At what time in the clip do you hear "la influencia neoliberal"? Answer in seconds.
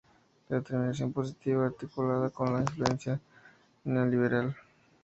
2.51-4.55